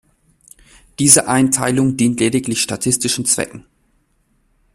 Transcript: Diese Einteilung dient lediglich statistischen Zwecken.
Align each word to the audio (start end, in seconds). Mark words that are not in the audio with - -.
Diese 0.97 1.27
Einteilung 1.27 1.95
dient 1.95 2.19
lediglich 2.19 2.59
statistischen 2.63 3.25
Zwecken. 3.25 3.67